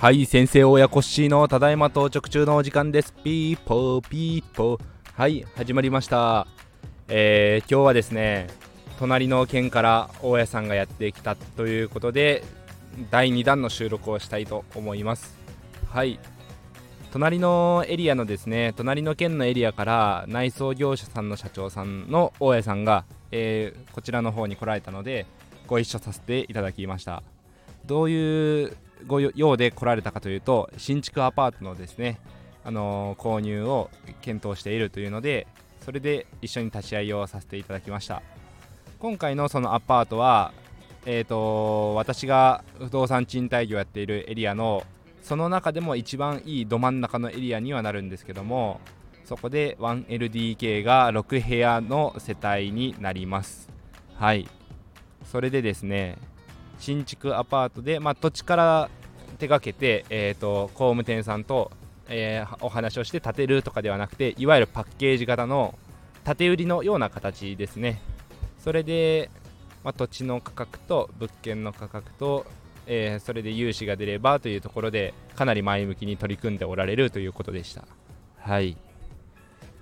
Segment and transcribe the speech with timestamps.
[0.00, 3.12] はい専業大家コッシーのただいま到着中のお時間です。
[3.22, 4.80] ピーポーピーポー。
[5.14, 6.48] はい始まりました。
[7.06, 8.48] えー、今日はですね
[8.98, 12.42] 隣の県から大家さんがやってきたということで
[13.12, 15.36] 第2弾の収録をしたいと思います。
[15.88, 16.18] はい。
[17.12, 25.26] 隣のエリアのですね隣の県のエリアから内装業者さんの社長さんの大家さんが、えー、こちらの方に来られたので
[25.66, 27.22] ご一緒させていただきました。
[27.84, 32.20] どういうご用で来られたかというと新築アパートのですね、
[32.64, 35.46] あのー、購入を検討しているというので
[35.80, 38.22] それで一緒に立ち会いをさせていただきました。
[38.98, 40.52] 今回のそのアパートは
[41.06, 44.84] えーと、私が不動産賃貸業やっているエリアの
[45.22, 48.80] その中でも一番いいど真ん中のエリアにはなるんですけども
[49.24, 53.68] そこで 1LDK が6部屋の世帯になります。
[54.16, 54.48] はい。
[55.24, 56.18] それでですね
[56.80, 58.90] 新築アパートで、まあ、土地から
[59.38, 61.70] 手がけて、えーと、工務店さんと、
[62.08, 65.78] えー、お話をして建てるとかではなくていわゆるパッケージ型の
[66.24, 68.00] 建て売りのような形ですね。
[68.58, 69.30] それで、
[69.84, 72.46] まあ、土地の価格と物件の価格と、
[72.92, 77.84] えー、それで融資が出ればというところでかなり前向きに取り組んでおられるということでした。
[78.36, 78.76] はい。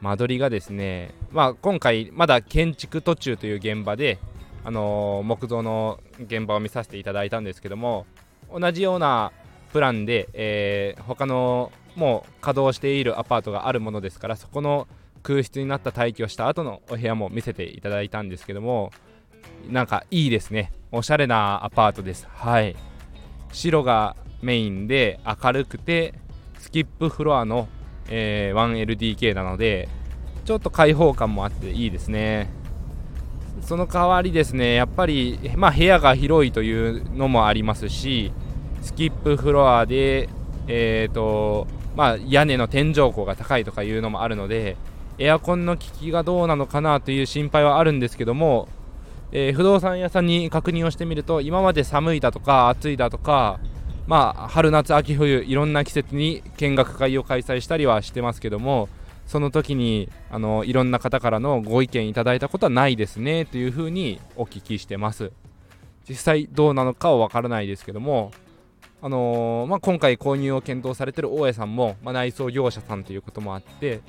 [0.00, 4.18] 間取りがですね、まあ、今回まだ建築途中という現場で
[4.64, 8.06] あの木造の現場を見させていただいたんですけども
[8.52, 9.32] 同じような
[9.72, 14.88] プランで、えー、他のもう稼働しているアパートがあるものですからそこの
[15.22, 18.90] 空室になった待機をした後のお部屋も見せていただいたんですけども
[19.70, 20.72] なんかいいですね。
[20.92, 22.26] おしゃれなアパートです。
[22.30, 22.76] はい。
[23.56, 26.14] 白がメインで明るくて
[26.58, 27.68] スキップフロアの、
[28.08, 29.88] えー、1LDK なので
[30.44, 32.50] ちょっと開放感もあっていいですね。
[33.62, 38.30] その代わりですねやっぱり、まあ、部屋が広いというのもありますし
[38.82, 40.28] スキップフロアで、
[40.68, 41.66] えーと
[41.96, 44.76] まあ、屋根の天井高が高いとかいうのもあるので
[45.18, 48.68] エアコンの効きがどうなのかなという心配はあるんですけども、
[49.32, 53.60] えー、不動産屋さんに確認をしてみると今まで寒いだとか暑いだとか
[54.06, 58.88] まあ、春夏秋冬いろんな季節に見学会を開催したりはしてますけども
[59.26, 65.32] その時にあのいろんな方からのご意見いただいたことはないですねというふうにお聞きしてます。
[66.08, 68.30] 実際どうなのかは分からないですけども
[69.02, 74.02] あのー、まあ、今回購入を検討されてる大家さんも、まあ、内装業者さんということもあって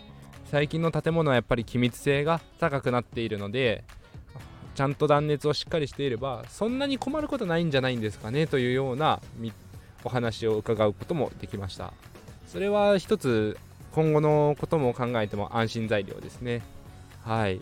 [0.45, 3.83] 最近の建物はやっぱり気密性が高くなっているので
[4.77, 9.19] ちゃんと断熱をしっかりしていればそんなに困ることないんじゃないんですかねというような
[10.03, 11.91] お話を伺うこともできました
[12.47, 13.57] それは一つ
[13.97, 16.61] 今後のことも考えても安心材料ですね。
[17.23, 17.59] はい。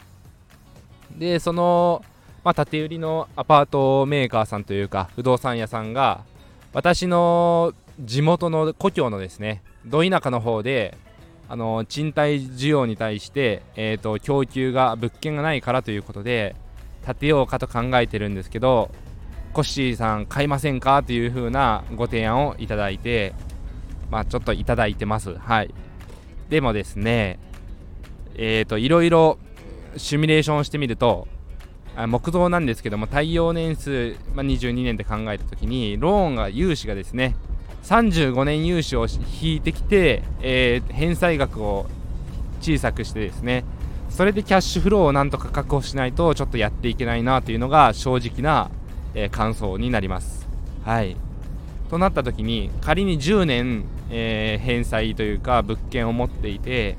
[1.18, 2.04] で、その、
[2.44, 6.26] まあ、建売りのアパートメーカーさんというか、不動産屋さんが、
[6.74, 10.98] 私の地元の故郷のですね、ど田舎の方で、
[11.48, 16.56] あの賃貸需要に対して、えーと、供給が物件がないからということで
[17.06, 18.90] 建てようかと考えてるんですけど
[19.54, 21.04] コッシーさん買いませんか？
[21.04, 23.34] という風なご提案をいただいて
[24.12, 25.36] まあちょっといただいてます。
[25.36, 25.74] はい。
[26.50, 27.40] でもですね、
[28.36, 29.40] えっ、ー、と、いろいろ
[29.98, 31.28] シミュレーションしてみると、
[32.08, 37.36] 木造なんですけども、耐用年数、まあ、22年で考えたときに、ローンが、融資がですね、
[37.84, 39.08] 35年融資を
[39.42, 41.88] 引いてきて、えー、返済額を
[42.62, 43.64] 小さくしてですね、
[44.16, 48.72] それでキャッシュフローをなんとか確保しないと、ちょっとやっていけないなというのが正直な、
[49.14, 50.48] えー、感想になります。
[50.86, 51.18] はい。
[51.90, 56.98] となった時に仮に10年、えー、返済というか物件を持っていて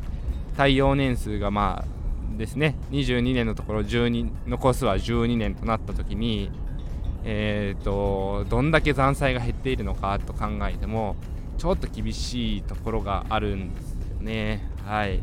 [0.58, 6.50] 耐用年数がまあですね22年のところ12残すは12年となった時に
[7.28, 11.16] えーと、どんだけ残債が減っているのかと考えても
[11.58, 15.20] ちょっと厳しいところがあるんですよねはい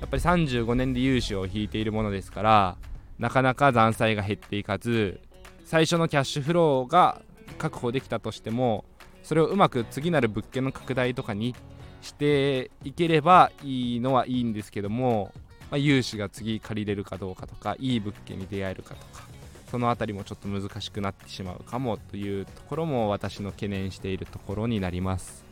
[0.00, 2.76] やっぱり35年で融資を引いているものですから
[3.18, 5.20] なかなか残債が減っていかず
[5.64, 7.22] 最初のキャッシュフローが
[7.58, 8.84] 確保できたとしても
[9.22, 11.54] それをうまく次なる物件の拡大とかに
[12.02, 15.32] していければいいのはいいんですけども、
[15.70, 19.24] まあ、融資が次借りれるかどうかとかいい物件に出会えるかとか
[19.70, 25.44] その辺りもちょっと難しくなってしまうかもというところも私の懸念しているところになります。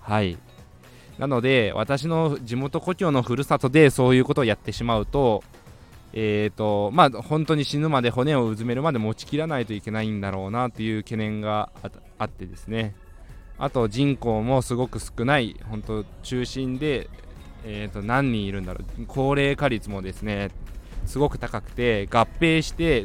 [0.00, 0.36] はい。
[1.18, 5.42] なので私の地元故郷のふるさとでそういうことをやってしまうと
[6.12, 11.70] えーとまあ、本当に死ぬまで骨をうずめるまで持ちきらないといけないんだろうなという懸念が
[12.18, 12.94] あってですね。
[13.58, 17.10] あと人口もすごく少ない本当中心で、
[17.64, 19.04] えー、と何人いるんだろう。
[19.06, 20.50] 高齢化率もですね
[21.06, 23.04] すごく高くて合併して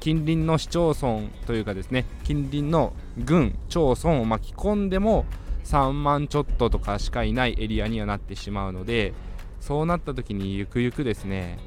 [0.00, 5.24] 近隣の市町村というかですね近隣の郡町村を巻き込んでも
[5.64, 9.12] 3万ちょっととかしかいないエリアにはなってしまうので
[9.60, 11.58] そうなった時にゆくゆくですね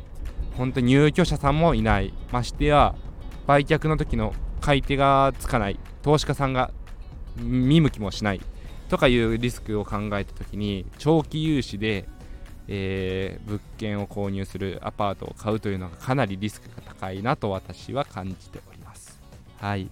[0.57, 2.95] 本当に入居者さんもいないましてや
[3.47, 6.71] 売却の時の買い手がつかない投資家さんが
[7.37, 8.41] 見向きもしない
[8.89, 12.07] とかいうリスクを考えた時に長期融資で、
[12.67, 19.19] えー、物件を購入するアパートを買うというのがかなりリスクが高いなと私は感じております。
[19.57, 19.89] はい。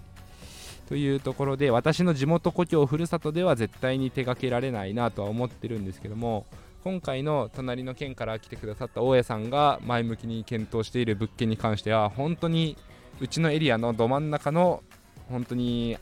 [0.87, 6.45] というところで私の地元故郷ふるさとでは絶対に手掛けられないなとは思ってるんですけども
[6.83, 12.77] 今回の隣の県から来てくださった大家さんが前向きに検討している物件に関しては本当に
[13.21, 14.83] うちのエリアのど真ん中の
[15.29, 15.97] 本当に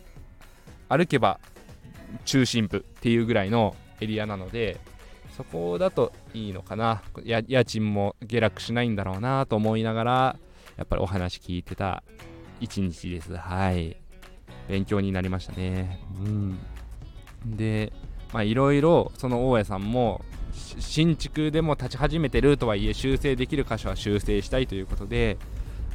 [0.89, 1.39] 歩けば
[2.25, 4.79] 中心部っていうぐらいのエリアなので
[5.37, 9.45] そこだといいのかな家賃も下落しないんだろうな。
[9.45, 10.39] と思いながら
[10.77, 12.03] やっぱりお話聞いてた
[12.59, 13.35] 一日です。
[13.35, 14.00] はい。
[14.71, 15.99] 勉強になりましたね。
[16.25, 16.59] うん。
[17.45, 17.91] で
[18.31, 20.23] まあいろいろその大家さんも
[20.53, 25.37] 新築でも立ち始めてるとはいえ修正できる箇所は修正したいということで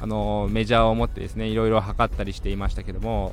[0.01, 3.33] あのメジャーを持ってですねいろいろ測ったりしていましたけども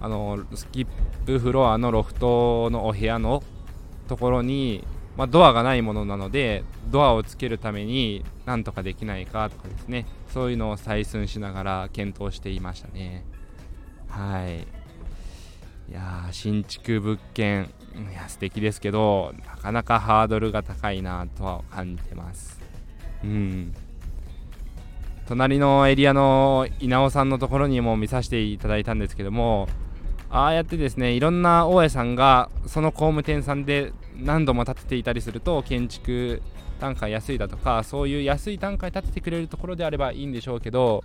[0.00, 0.86] あのスキッ
[1.24, 3.42] プフロアのロフトのお部屋の
[4.08, 13.24] ところに、まあ、ドアがないものなのでドアをつけるためになんとかできないかとかですねそういうのを採寸しながら検討していましたね
[14.14, 14.60] はい。
[15.90, 17.70] いや新築物件。
[17.94, 22.60] いや素敵ですけどなかなかハードルが高いなとは感じてます。
[23.24, 23.74] うん。
[25.26, 29.68] 隣のエリアの稲尾さんのところにも見させていただいたんですけども
[30.34, 36.42] ああやってですねいろんな大家さんがその工務店さんで何度も建てていたりすると建築
[36.80, 41.04] 単価安いだとかそういう安い単価に建ててくれるところであればいいんでしょうけど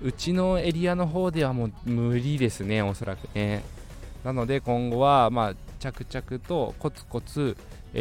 [0.00, 3.62] うちのエリアの方ではもう無理ですねおそらくね。
[4.24, 7.58] なので今後はまあ着々とコツコツ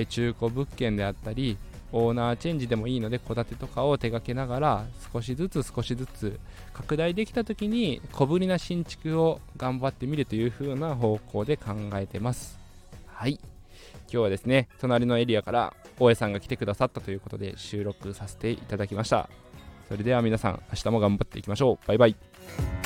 [0.08, 1.58] 中古物件であったり
[1.92, 6.40] オーナーチェンジでもいいので戸建てとかを手掛けながら少しずつ少しずつ
[6.74, 12.60] 拡大できた時に小ぶりな新築を頑張ってみるという風な方向で考えてます。
[13.08, 13.40] はい。
[14.12, 19.30] 今日はですね隣のエリアから大江さんが来てくださったということで収録させていただきました。
[19.88, 21.88] それでは皆さん明日も頑張っていきましょう。
[21.88, 22.79] バイバイ。